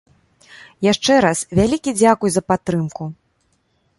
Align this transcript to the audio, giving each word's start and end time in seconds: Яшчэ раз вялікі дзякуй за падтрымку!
Яшчэ 0.91 1.17
раз 1.25 1.43
вялікі 1.59 1.95
дзякуй 1.99 2.33
за 2.37 2.41
падтрымку! 2.53 3.03